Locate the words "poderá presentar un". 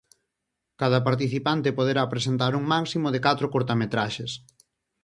1.77-2.63